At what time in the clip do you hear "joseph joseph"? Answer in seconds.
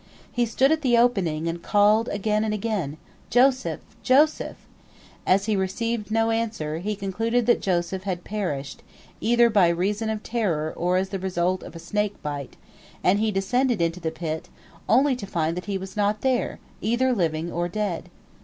3.29-4.57